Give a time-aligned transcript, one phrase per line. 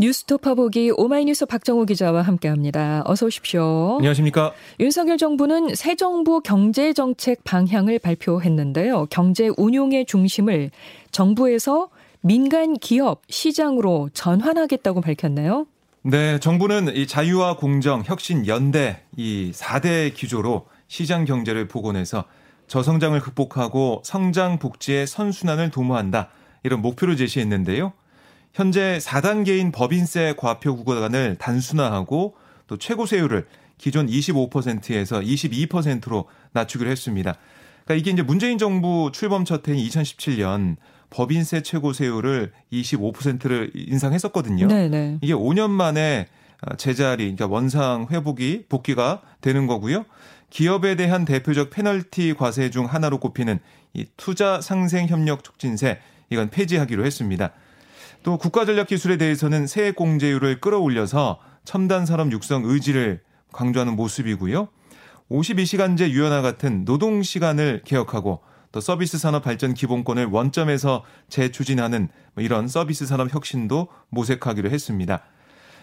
[0.00, 3.02] 뉴스토파 보기 오마이뉴스 박정호 기자와 함께합니다.
[3.04, 3.96] 어서 오십시오.
[3.98, 4.54] 안녕하십니까?
[4.80, 9.08] 윤석열 정부는 새 정부 경제 정책 방향을 발표했는데요.
[9.10, 10.70] 경제 운용의 중심을
[11.10, 11.90] 정부에서
[12.22, 15.66] 민간 기업 시장으로 전환하겠다고 밝혔나요?
[16.00, 22.24] 네, 정부는 이 자유와 공정, 혁신, 연대 이 4대 기조로 시장 경제를 복원해서
[22.68, 26.30] 저성장을 극복하고 성장 복지의 선순환을 도모한다.
[26.62, 27.92] 이런 목표를 제시했는데요.
[28.52, 32.34] 현재 4단계인 법인세 과표 구간을 단순화하고
[32.66, 33.46] 또 최고 세율을
[33.78, 37.34] 기존 25%에서 22%로 낮추기로 했습니다.
[37.84, 40.76] 그러니까 이게 이제 문재인 정부 출범 첫 해인 2017년
[41.08, 44.68] 법인세 최고 세율을 25%를 인상했었거든요.
[44.68, 45.18] 네네.
[45.22, 46.26] 이게 5년 만에
[46.76, 50.04] 제자리, 그러니까 원상 회복이 복귀가 되는 거고요.
[50.50, 53.60] 기업에 대한 대표적 페널티 과세 중 하나로 꼽히는
[53.94, 57.52] 이 투자 상생 협력 촉진세 이건 폐지하기로 했습니다.
[58.22, 63.20] 또 국가전략기술에 대해서는 세액 공제율을 끌어올려서 첨단 산업 육성 의지를
[63.52, 64.68] 강조하는 모습이고요.
[65.30, 68.40] 52시간제 유연화 같은 노동 시간을 개혁하고
[68.72, 75.22] 또 서비스 산업 발전 기본권을 원점에서 재추진하는 뭐 이런 서비스 산업 혁신도 모색하기로 했습니다.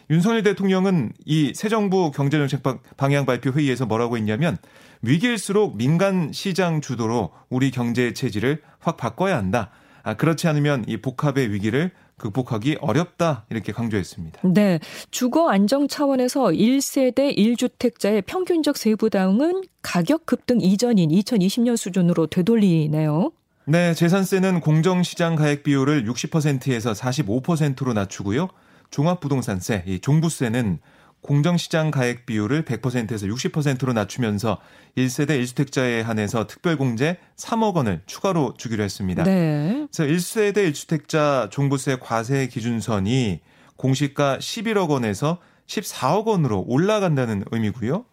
[0.09, 2.61] 윤석열 대통령은 이 새 정부 경제정책
[2.95, 4.57] 방향 발표 회의에서 뭐라고 했냐면
[5.01, 9.71] 위기일수록 민간 시장 주도로 우리 경제 체질을 확 바꿔야 한다.
[10.03, 14.41] 아, 그렇지 않으면 이 복합의 위기를 극복하기 어렵다 이렇게 강조했습니다.
[14.43, 14.79] 네.
[15.11, 23.31] 주거 안정 차원에서 1세대 1주택자의 평균적 세부담은 가격 급등 이전인 2020년 수준으로 되돌리네요.
[23.65, 28.47] 네, 재산세는 공정시장 가액 비율을 60%에서 45%로 낮추고요.
[28.89, 30.79] 종합부동산세, 이 종부세는
[31.21, 34.59] 공정시장 가액 비율을 100%에서 60%로 낮추면서
[34.97, 39.23] 1세대 1주택자에 한해서 특별공제 3억 원을 추가로 주기로 했습니다.
[39.23, 39.87] 네.
[39.91, 43.41] 그래서 1세대 1주택자 종부세 과세 기준선이
[43.75, 48.05] 공시가 11억 원에서 14억 원으로 올라간다는 의미고요.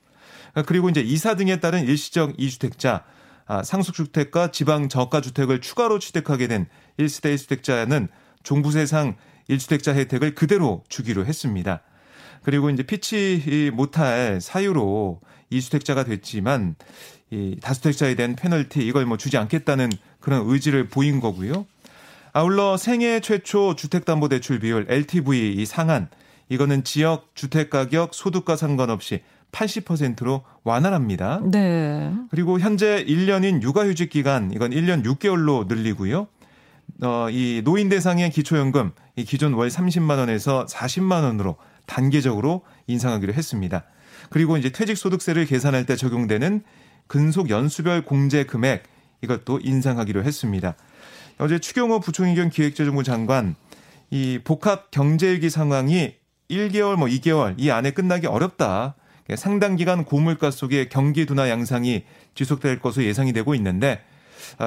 [0.66, 3.02] 그리고 이제 이사 등에 따른 일시적 2주택자,
[3.46, 6.66] 아, 상속주택과 지방 저가주택을 추가로 취득하게 된
[6.98, 8.08] 1세대 1주택자는
[8.42, 9.16] 종부세상
[9.48, 11.82] 1주택자 혜택을 그대로 주기로 했습니다.
[12.44, 16.76] 그리고 이제 피치 못할 사유로 이주택자가 됐지만
[17.30, 19.90] 이 다주택자에 대한 페널티 이걸 뭐 주지 않겠다는
[20.20, 21.66] 그런 의지를 보인 거고요.
[22.32, 26.08] 아울러 생애 최초 주택담보대출 비율 LTV 이 상한
[26.48, 29.22] 이거는 지역 주택 가격 소득과 상관없이
[29.52, 31.40] 80%로 완화합니다.
[31.50, 32.12] 네.
[32.30, 36.26] 그리고 현재 1년인 육아휴직 기간 이건 1년 6개월로 늘리고요.
[37.02, 41.56] 어, 이 노인 대상의 기초연금 이 기존 월 30만 원에서 40만 원으로
[41.86, 43.84] 단계적으로 인상하기로 했습니다.
[44.30, 46.62] 그리고 이제 퇴직소득세를 계산할 때 적용되는
[47.06, 48.84] 근속 연수별 공제 금액
[49.22, 50.76] 이것도 인상하기로 했습니다.
[51.38, 53.56] 어제 추경호 부총리 겸 기획재정부 장관
[54.10, 56.14] 이 복합 경제위기 상황이
[56.50, 58.94] 1개월 뭐 2개월 이 안에 끝나기 어렵다.
[59.36, 64.13] 상당 기간 고물가 속에 경기 둔화 양상이 지속될 것으로 예상이 되고 있는데 아,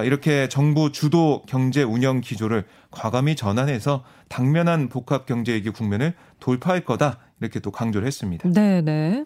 [0.05, 7.19] 이렇게 정부 주도 경제 운영 기조를 과감히 전환해서 당면한 복합 경제 위기 국면을 돌파할 거다
[7.41, 8.49] 이렇게 또 강조를 했습니다.
[8.49, 9.25] 네 네.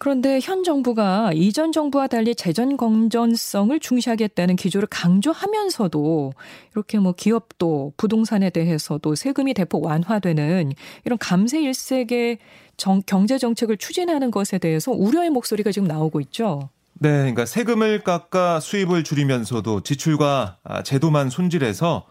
[0.00, 6.32] 그런데 현 정부가 이전 정부와 달리 재정 건전성을 중시하겠다는 기조를 강조하면서도
[6.72, 10.72] 이렇게 뭐 기업도 부동산에 대해서도 세금이 대폭 완화되는
[11.04, 12.38] 이런 감세 일색의
[12.78, 16.70] 정, 경제 정책을 추진하는 것에 대해서 우려의 목소리가 지금 나오고 있죠.
[17.02, 22.04] 네, 그러니까 세금을 깎아 수입을 줄이면서도 지출과 아, 제도만 손질해서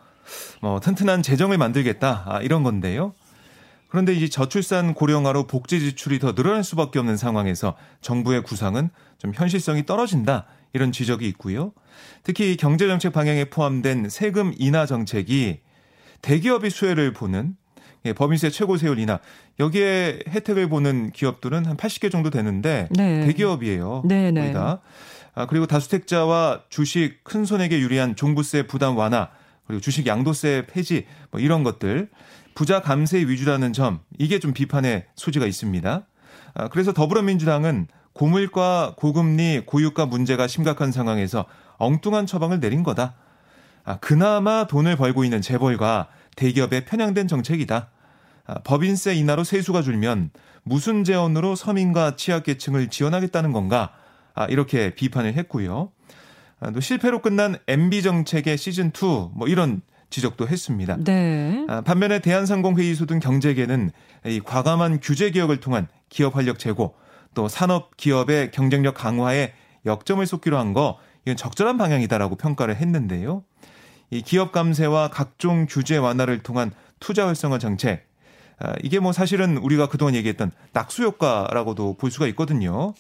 [0.61, 3.13] 뭐 튼튼한 재정을 만들겠다 아, 이런 건데요.
[3.89, 8.89] 그런데 이제 저출산 고령화로 복지 지출이 더 늘어날 수밖에 없는 상황에서 정부의 구상은
[9.19, 11.71] 좀 현실성이 떨어진다 이런 지적이 있고요.
[12.23, 15.59] 특히 경제정책 방향에 포함된 세금 인하 정책이
[16.23, 17.55] 대기업이 수혜를 보는
[18.05, 19.19] 예, 법인세 최고 세율 인하
[19.59, 23.25] 여기에 혜택을 보는 기업들은 한 80개 정도 되는데 네.
[23.25, 24.03] 대기업이에요.
[24.05, 24.41] 네, 네.
[24.41, 24.79] 거의 다.
[25.35, 29.29] 아, 그리고 다주택자와 주식 큰 손해에 유리한 종부세 부담 완화
[29.67, 32.09] 그리고 주식 양도세 폐지 뭐 이런 것들
[32.55, 36.05] 부자 감세 위주라는 점 이게 좀 비판의 소지가 있습니다.
[36.55, 41.45] 아, 그래서 더불어민주당은 고물가, 고금리, 고유가 문제가 심각한 상황에서
[41.77, 43.13] 엉뚱한 처방을 내린 거다.
[43.85, 46.09] 아, 그나마 돈을 벌고 있는 재벌과
[46.43, 47.89] 대기업에 편향된 정책이다.
[48.47, 50.31] 아, 법인세 인하로 세수가 줄면
[50.63, 53.91] 무슨 재원으로 서민과 취약계층을 지원하겠다는 건가?
[54.33, 55.91] 아, 이렇게 비판을 했고요.
[56.61, 60.97] 아, 또 실패로 끝난 MB 정책의 시즌 2 뭐 이런 지적도 했습니다.
[61.03, 61.67] 네.
[61.85, 63.91] 반면에 대한상공회의소 등 경제계는
[64.25, 66.95] 이 과감한 규제 개혁을 통한 기업 활력 제고
[67.35, 69.53] 또 산업 기업의 경쟁력 강화에
[69.85, 73.43] 역점을 쏟기로 한 거 이건 적절한 방향이다라고 평가를 했는데요.
[74.11, 78.07] 이 기업 감세와 각종 규제 완화를 통한 투자 활성화 정책
[78.59, 82.93] 아, 이게 뭐 사실은 우리가 그동안 얘기했던 낙수 효과라고도 볼 수가 있거든요.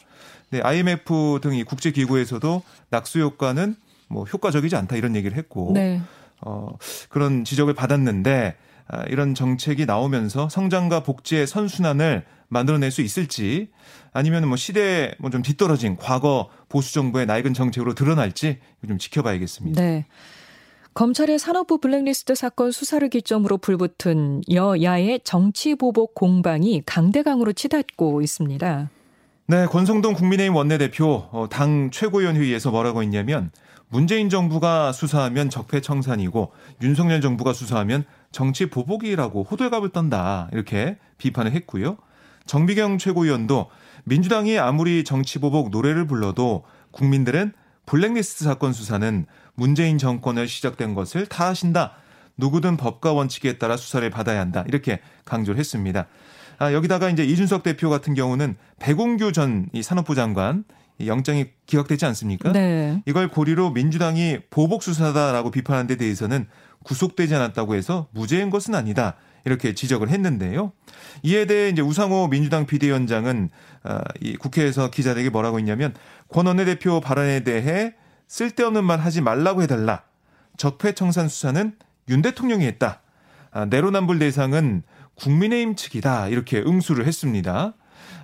[0.51, 3.75] 네, IMF 등이 국제 기구에서도 낙수 효과는
[4.07, 6.01] 뭐 효과적이지 않다 이런 얘기를 했고 네.
[6.41, 6.69] 어,
[7.09, 8.55] 그런 지적을 받았는데
[8.87, 13.69] 아, 이런 정책이 나오면서 성장과 복지의 선순환을 만들어낼 수 있을지
[14.13, 19.79] 아니면 뭐 시대에 뭐 좀 뒤떨어진 과거 보수 정부의 낡은 정책으로 드러날지 좀 지켜봐야겠습니다.
[19.79, 20.05] 네.
[20.99, 28.89] 검찰의 산업부 블랙리스트 사건 수사를 기점으로 불붙은 여야의 정치 보복 공방이 강대강으로 치닫고 있습니다.
[29.47, 33.49] 네, 권성동 국민의힘 원내대표 어, 당 최고위원 회의에서 뭐라고 했냐면
[33.87, 36.51] 문재인 정부가 수사하면 적폐청산이고
[36.81, 38.03] 윤석열 정부가 수사하면
[38.33, 41.95] 정치 보복이라고 호들갑을 떤다 이렇게 비판을 했고요.
[42.45, 43.67] 정비경 최고위원도
[44.03, 47.53] 민주당이 아무리 정치 보복 노래를 불러도 국민들은
[47.89, 49.25] 블랙리스트 사건 수사는
[49.59, 51.93] 문재인 정권을 시작된 것을 다 아신다.
[52.37, 54.63] 누구든 법과 원칙에 따라 수사를 받아야 한다.
[54.67, 56.07] 이렇게 강조를 했습니다.
[56.57, 60.63] 아, 여기다가 이제 이준석 대표 같은 경우는 백운규 전 이 산업부 장관
[61.05, 62.51] 영장이 기각되지 않습니까?
[62.51, 63.01] 네.
[63.05, 66.47] 이걸 고리로 민주당이 보복 수사다라고 비판한 데 대해서는
[66.83, 69.15] 구속되지 않았다고 해서 무죄인 것은 아니다.
[69.45, 70.73] 이렇게 지적을 했는데요.
[71.23, 73.49] 이에 대해 이제 우상호 민주당 비대위원장은
[73.83, 75.93] 아, 이 국회에서 기자들에게 뭐라고 했냐면
[76.27, 77.93] 권 원내 대표 발언에 대해
[78.29, 80.03] 쓸데없는 말 하지 말라고 해달라.
[80.55, 81.75] 적폐청산 수사는
[82.09, 83.01] 윤 대통령이 했다.
[83.51, 84.83] 아, 내로남불 대상은
[85.15, 87.73] 국민의힘 측이다 이렇게 응수를 했습니다.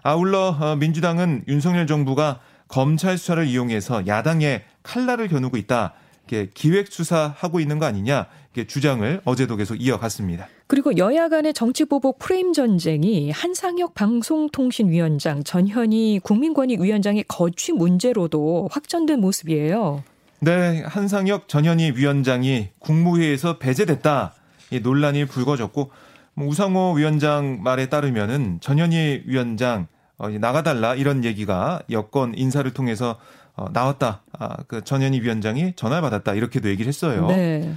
[0.04, 5.94] 아울러 어, 민주당은 윤석열 정부가 검찰 수사를 이용해서 야당의 칼날을 겨누고 있다.
[6.28, 10.48] 기획 수사하고 있는 거 아니냐 이렇게 주장을 어제도 계속 이어갔습니다.
[10.68, 19.20] 그리고 여야 간의 정치 보복 프레임 전쟁이 한상혁 방송통신위원장 전현희 국민권익 위원장의 거취 문제로도 확전된
[19.20, 20.04] 모습이에요.
[20.40, 24.34] 네, 한상혁 전현희 위원장이 국무회의에서 배제됐다.
[24.72, 25.92] 이 논란이 불거졌고
[26.34, 29.88] 뭐 우상호 위원장 말에 따르면은 전현희 위원장
[30.18, 33.18] 어, 나가달라 이런 얘기가 여권 인사를 통해서
[33.56, 34.24] 어, 나왔다.
[34.38, 37.28] 아, 그 전현희 위원장이 전화를 받았다 이렇게도 얘기를 했어요.
[37.28, 37.74] 네.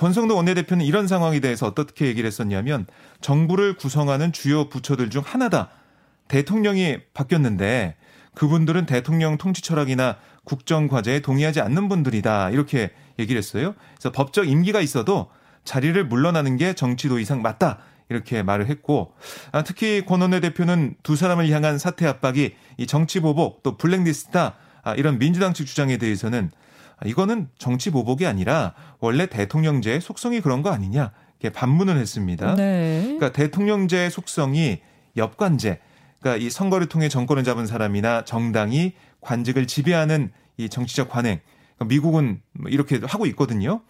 [0.00, 2.86] 권성동 원내대표는 이런 상황에 대해서 어떻게 얘기를 했었냐면
[3.20, 5.68] 정부를 구성하는 주요 부처들 중 하나다.
[6.28, 7.96] 대통령이 바뀌었는데
[8.34, 12.50] 그분들은 대통령 통치 철학이나 국정 과제에 동의하지 않는 분들이다.
[12.50, 13.74] 이렇게 얘기를 했어요.
[13.94, 15.30] 그래서 법적 임기가 있어도
[15.64, 17.78] 자리를 물러나는 게 정치도 이상 맞다.
[18.10, 19.14] 이렇게 말을 했고
[19.52, 24.40] 아, 특히 권 원내 대표는 두 사람을 향한 사퇴 압박이 이 정치 보복 또 블랙리스트다
[24.44, 24.54] 아,
[24.92, 26.50] 이런 민주당 측 주장에 대해서는
[26.96, 32.54] 아, 이거는 정치 보복이 아니라 원래 대통령제의 속성이 그런 거 아니냐 이렇게 반문을 했습니다.
[32.54, 33.02] 네.
[33.02, 34.80] 그러니까 대통령제의 속성이
[35.16, 35.80] 역관제
[36.20, 41.40] 그러니까 이 선거를 통해 정권을 잡은 사람이나 정당이 관직을 지배하는 이 정치적 관행
[41.76, 43.82] 그러니까 미국은 뭐 이렇게 하고 있거든요.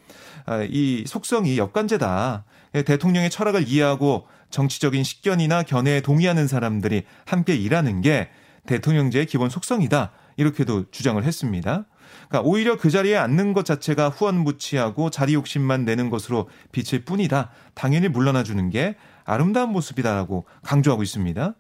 [0.47, 2.45] 아, 이 속성이 역관제다.
[2.85, 8.29] 대통령의 철학을 이해하고 정치적인 식견이나 견해에 동의하는 사람들이 함께 일하는 게
[8.67, 10.13] 대통령제의 기본 속성이다.
[10.37, 11.85] 이렇게도 주장을 했습니다.
[12.29, 17.51] 그러니까 오히려 그 자리에 앉는 것 자체가 후원무치하고 자리 욕심만 내는 것으로 비칠 뿐이다.
[17.75, 21.55] 당연히 물러나 주는 게 아름다운 모습이다라고 강조하고 있습니다.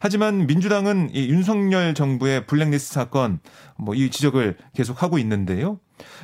[0.00, 3.38] 하지만 민주당은 이 윤석열 정부의 블랙리스트 사건
[3.76, 5.78] 뭐 이 지적을 계속 하고 있는데요.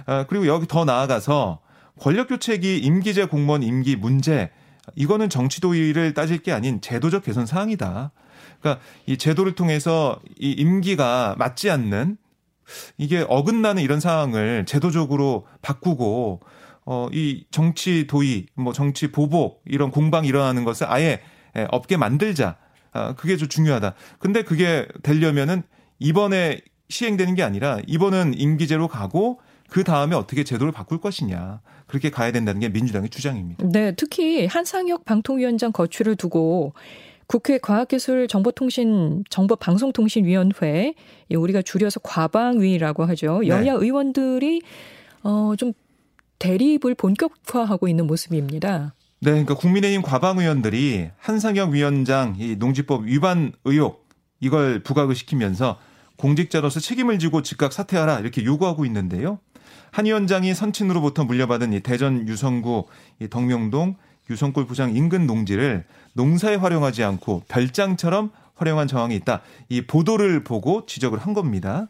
[0.07, 1.61] 아, 그리고 여기 더 나아가서
[2.01, 4.51] 권력 교체기 임기제 공무원 임기 문제
[4.97, 8.11] 이거는 정치 도의를 따질 게 아닌 제도적 개선 사항이다.
[8.61, 12.17] 그러니까 이 제도를 통해서 이 임기가 맞지 않는
[12.99, 16.41] 이게 어긋나는 이런 상황을 제도적으로 바꾸고
[16.85, 21.21] 어 이 정치 도의 뭐 정치 보복 이런 공방이 일어나는 것을 아예
[21.71, 22.57] 없게 만들자.
[22.93, 23.95] 아 그게 좀 중요하다.
[24.19, 25.63] 근데 그게 되려면은
[25.99, 31.61] 이번에 시행되는 게 아니라 이번은 임기제로 가고 그 다음에 어떻게 제도를 바꿀 것이냐.
[31.87, 33.67] 그렇게 가야 된다는 게 민주당의 주장입니다.
[33.67, 36.73] 네, 특히 한상혁 방통위원장 거취를 두고
[37.29, 40.95] 국회 과학기술정보통신 정보방송통신위원회
[41.31, 43.41] 우리가 줄여서 과방위라고 하죠.
[43.43, 43.49] 네.
[43.49, 43.71] 여야 네.
[43.71, 44.63] 의원들이
[45.23, 45.75] 어좀
[46.39, 48.95] 대립을 본격화하고 있는 모습입니다.
[49.21, 54.09] 네, 그러니까 국민의힘 과방 의원들이 한상혁 위원장 이 농지법 위반 의혹
[54.41, 55.79] 이걸 부각을 시키면서
[56.17, 59.39] 공직자로서 책임을 지고 즉각 사퇴하라 이렇게 요구하고 있는데요.
[59.91, 62.87] 한 위원장이 선친으로부터 물려받은 이 대전 유성구
[63.21, 63.97] 이 덕명동
[64.31, 69.41] 유성골 부장 인근 농지를 농사에 활용하지 않고 별장처럼 활용한 정황이 있다.
[69.69, 71.87] 이 보도를 보고 지적을 한 겁니다.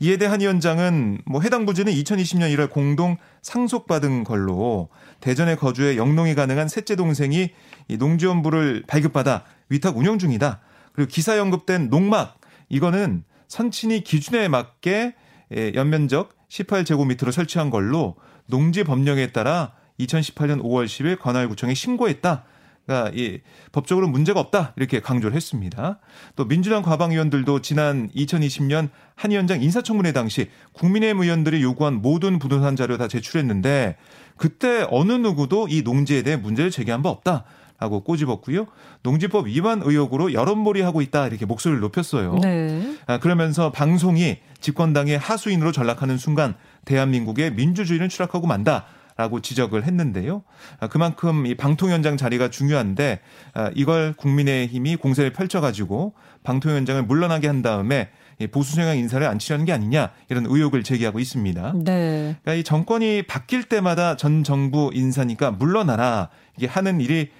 [0.00, 4.88] 이에 대해 한 위원장은 뭐 해당 부지는 2020년 1월 공동 상속받은 걸로
[5.20, 7.50] 대전에 거주해 영농이 가능한 셋째 동생이
[7.88, 10.60] 이 농지원부를 발급받아 위탁 운영 중이다.
[10.92, 15.14] 그리고 기사 연급된 농막 이거는 선친이 기준에 맞게
[15.56, 18.16] 예, 연면적 18제곱미터로 설치한 걸로
[18.46, 22.44] 농지 법령에 따라 2018년 5월 10일 관할구청에 신고했다.
[22.88, 23.40] 그러니까 이
[23.70, 25.98] 법적으로 문제가 없다 이렇게 강조를 했습니다.
[26.36, 32.76] 또 민주당 과방 의원들도 지난 2020년 한 위원장 인사청문회 당시 국민의힘 의원들이 요구한 모든 부동산
[32.76, 33.96] 자료 다 제출했는데
[34.38, 37.44] 그때 어느 누구도 이 농지에 대해 문제를 제기한 바 없다.
[37.80, 38.66] 라고 꼬집었고요.
[39.04, 42.34] 농지법 위반 의혹으로 여론몰이 하고 있다 이렇게 목소리를 높였어요.
[42.42, 42.96] 네.
[43.06, 48.86] 아, 그러면서 방송이 집권당의 하수인으로 전락하는 순간 대한민국의 민주주의는 추락하고 만다.
[49.18, 50.44] 라고 지적을 했는데요.
[50.78, 53.18] 아, 그만큼 이 방통위원장 자리가 중요한데
[53.52, 58.10] 아, 이걸 국민의힘이 공세를 펼쳐가지고 방통위원장을 물러나게 한 다음에
[58.52, 61.72] 보수 성향 인사를 안 치려는 게 아니냐 이런 의혹을 제기하고 있습니다.
[61.84, 62.36] 네.
[62.42, 67.30] 그러니까 이 정권이 바뀔 때마다 전 정부 인사니까 물러나라 이게 하는 일이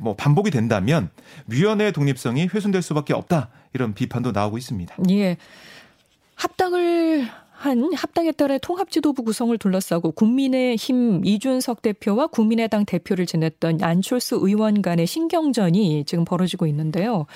[0.00, 1.10] 뭐 반복이 된다면
[1.46, 4.96] 위원회의 독립성이 훼손될 수밖에 없다 이런 비판도 나오고 있습니다.
[5.10, 5.36] 예.
[6.34, 7.28] 합당을
[7.60, 15.06] 한 합당에 따라 통합지도부 구성을 둘러싸고 국민의힘 이준석 대표와 국민의당 대표를 지냈던 안철수 의원 간의
[15.06, 17.26] 신경전이 지금 벌어지고 있는데요.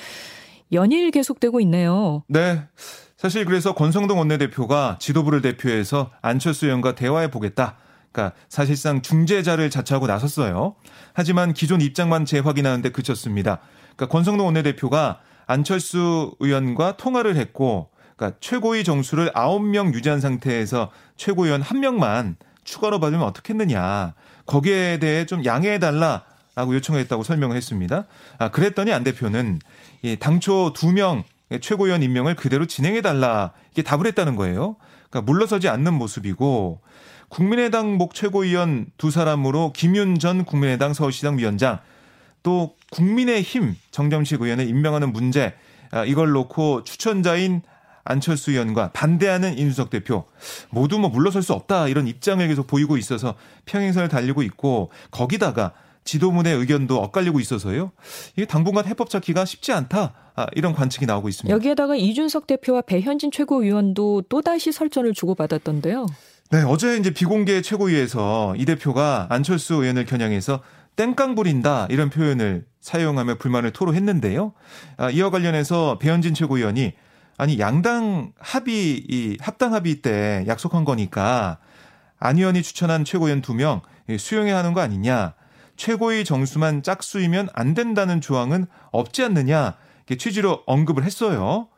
[0.72, 2.22] 연일 계속되고 있네요.
[2.28, 2.62] 네.
[3.18, 7.76] 사실 그래서 권성동 원내대표가 지도부를 대표해서 안철수 의원과 대화해 보겠다.
[8.10, 10.76] 그러니까 사실상 중재자를 자처하고 나섰어요.
[11.12, 13.60] 하지만 기존 입장만 재확인하는데 그쳤습니다.
[13.94, 22.36] 그러니까 권성동 원내대표가 안철수 의원과 통화를 했고 그러니까 최고위 정수를 9명 유지한 상태에서 최고위원 1명만
[22.64, 24.14] 추가로 받으면 어떻겠느냐.
[24.46, 28.06] 거기에 대해 좀 양해해 달라 라고 요청했다고 설명을 했습니다.
[28.38, 29.58] 아, 그랬더니 안 대표는
[30.02, 31.24] 이 당초 2명
[31.60, 34.76] 최고위원 임명을 그대로 진행해 달라 이게 답을 했다는 거예요.
[35.10, 36.80] 그러니까 물러서지 않는 모습이고
[37.28, 41.80] 국민의당 목 최고위원 두 사람으로 김윤 전 국민의당 서울시당 위원장
[42.42, 45.54] 또 국민의힘 정점식 의원을 임명하는 문제
[45.90, 47.62] 아, 이걸 놓고 추천자인
[48.04, 50.24] 안철수 의원과 반대하는 인수석 대표
[50.70, 53.34] 모두 뭐 물러설 수 없다 이런 입장을 계속 보이고 있어서
[53.64, 55.72] 평행선을 달리고 있고 거기다가
[56.04, 57.90] 지도문의 의견도 엇갈리고 있어서요.
[58.36, 60.12] 이게 당분간 해법 찾기가 쉽지 않다.
[60.36, 61.54] 아, 이런 관측이 나오고 있습니다.
[61.54, 66.06] 여기에다가 이준석 대표와 배현진 최고위원도 또다시 설전을 주고받았던데요.
[66.50, 70.60] 네, 어제 이제 비공개 최고위에서 이 대표가 안철수 의원을 겨냥해서
[70.96, 74.52] 땡깡 부린다 이런 표현을 사용하며 불만을 토로했는데요.
[74.98, 76.92] 아, 이와 관련해서 배현진 최고위원이
[77.36, 81.58] 아니 양당 합의 이 합당 합의 때 약속한 거니까
[82.18, 83.80] 안 의원이 추천한 최고위원 두 명
[84.18, 85.34] 수용해야 하는 거 아니냐.
[85.76, 89.74] 최고위 정수만 짝수이면 안 된다는 조항은 없지 않느냐.
[90.18, 91.68] 취지로 언급을 했어요.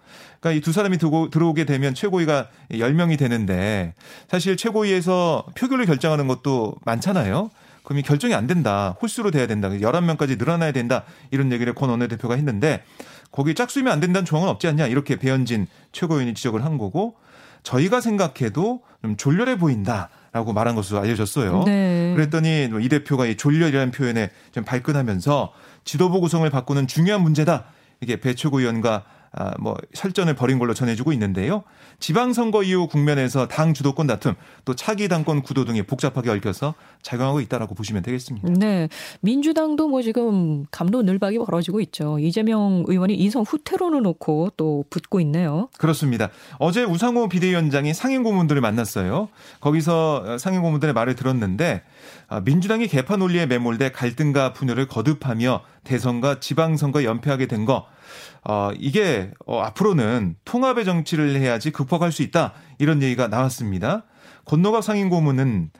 [0.40, 3.94] 그러니까 이 두 사람이 들고, 들어오게 되면 최고위가 10명이 되는데
[4.28, 7.50] 사실 최고위에서 표결을 결정하는 것도 많잖아요.
[7.84, 8.96] 그럼 이 결정이 안 된다.
[9.00, 9.68] 홀수로 돼야 된다.
[9.70, 11.04] 11명까지 늘어나야 된다.
[11.30, 12.82] 이런 얘기를 권 원내대표가 했는데
[13.36, 17.16] 거기 짝수이면 안 된다는 조항은 없지 않냐 이렇게 배현진 최고위원이 지적을 한 거고
[17.64, 21.64] 저희가 생각해도 좀 졸렬해 보인다라고 말한 것으로 알려졌어요.
[21.64, 22.14] 네.
[22.16, 25.52] 그랬더니 이 대표가 이 졸렬이라는 표현에 좀 발끈하면서
[25.84, 27.66] 지도부 구성을 바꾸는 중요한 문제다.
[28.00, 29.04] 이게 배 최고위원과
[29.38, 31.62] 아, 뭐 설전을 벌인 걸로 전해지고 있는데요.
[32.00, 37.74] 지방선거 이후 국면에서 당 주도권 다툼 또 차기 당권 구도 등이 복잡하게 얽혀서 작용하고 있다라고
[37.74, 38.48] 보시면 되겠습니다.
[38.54, 38.88] 네.
[39.20, 42.18] 민주당도 뭐 지금 감로 늘박이 벌어지고 있죠.
[42.18, 45.68] 이재명 의원이 이성 후퇴론을 놓고 또 붙고 있네요.
[45.78, 46.30] 그렇습니다.
[46.58, 49.28] 어제 우상호 비대위원장이 상임 고문들을 만났어요.
[49.60, 51.82] 거기서 상임 고문들의 말을 들었는데
[52.28, 57.86] 아, 민주당이 개파 논리에 매몰돼 갈등과 분열을 거듭하며 대선과 지방선거 연패하게 된 거
[58.44, 64.04] 어, 이게 어, 앞으로는 통합의 정치를 해야지 극복할 수 있다 이런 얘기가 나왔습니다.
[64.46, 65.70] 건노갑 상임고문은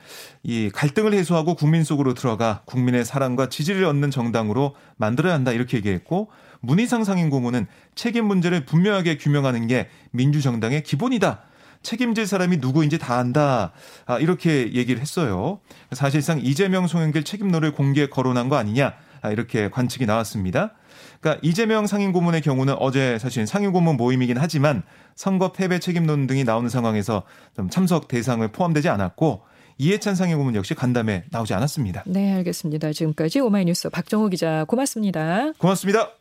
[0.43, 6.31] 이 갈등을 해소하고 국민 속으로 들어가 국민의 사랑과 지지를 얻는 정당으로 만들어야 한다 이렇게 얘기했고
[6.61, 11.43] 문희상 상임고문은 책임 문제를 분명하게 규명하는 게 민주정당의 기본이다.
[11.83, 13.71] 책임질 사람이 누구인지 다 안다.
[14.07, 15.61] 아, 이렇게 얘기를 했어요.
[15.93, 18.95] 사실상 이재명 송영길 책임론을 공개 거론한 거 아니냐.
[19.23, 20.73] 아, 이렇게 관측이 나왔습니다.
[21.27, 24.85] 그러니까 이재명 상임고문의 경우는 어제 사실 상임고문 모임이긴 하지만
[25.17, 27.25] 선거 패배 책임론 등이 나오는 상황에서
[27.57, 29.43] 좀 참석 대상을 포함되지 않았고
[29.79, 32.05] 이해찬 상임고문 역시 간담회 나오지 않았습니다.
[32.07, 32.93] 네, 알겠습니다.
[32.93, 35.53] 지금까지 오마이뉴스 박정호 기자 고맙습니다.
[35.59, 36.13] 고맙습니다.